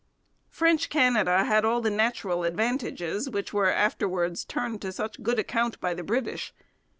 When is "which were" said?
3.29-3.69